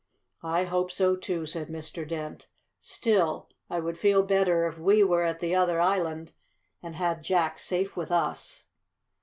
"I 0.41 0.63
hope 0.63 0.91
so, 0.91 1.15
too," 1.15 1.45
said 1.45 1.67
Mr. 1.67 2.07
Dent. 2.09 2.47
"Still 2.79 3.49
I 3.69 3.79
would 3.79 3.99
feel 3.99 4.23
better 4.23 4.65
if 4.65 4.79
we 4.79 5.03
were 5.03 5.21
at 5.21 5.41
the 5.41 5.53
other 5.53 5.79
island 5.79 6.33
and 6.81 6.95
had 6.95 7.21
Jack 7.21 7.59
safe 7.59 7.95
with 7.95 8.11
us." 8.11 8.63